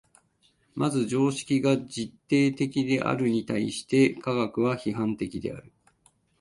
[0.73, 5.71] まず常識が実定的であるに対して科学は批判的である。